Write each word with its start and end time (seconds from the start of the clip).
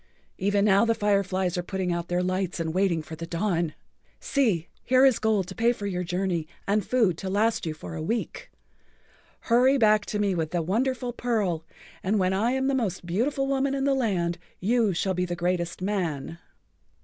Even 0.39 0.65
now 0.65 0.83
the 0.83 0.95
fireflies 0.95 1.59
are 1.59 1.61
putting 1.61 1.93
out 1.93 2.07
their 2.07 2.23
lights 2.23 2.59
and 2.59 2.73
waiting 2.73 3.03
for 3.03 3.15
the 3.15 3.27
dawn. 3.27 3.75
See, 4.19 4.67
here 4.83 5.05
is 5.05 5.19
gold 5.19 5.45
to 5.49 5.53
pay 5.53 5.71
for 5.73 5.85
your 5.85 6.03
journey 6.03 6.47
and 6.67 6.83
food 6.83 7.19
to 7.19 7.29
last 7.29 7.67
you 7.67 7.75
for 7.75 7.93
a 7.93 8.01
week. 8.01 8.49
Hurry 9.41 9.77
back 9.77 10.07
to 10.07 10.17
me 10.17 10.33
with 10.33 10.49
the 10.49 10.63
wonderful 10.63 11.13
pearl, 11.13 11.65
and 12.01 12.17
when 12.17 12.33
I 12.33 12.49
am 12.53 12.63
the[Pg 12.63 12.81
64] 12.81 12.83
most 12.83 13.05
beautiful 13.05 13.45
woman 13.45 13.75
in 13.75 13.83
the 13.83 13.93
land 13.93 14.39
you 14.59 14.91
shall 14.91 15.13
be 15.13 15.25
the 15.25 15.35
greatest 15.35 15.83
man." 15.83 16.39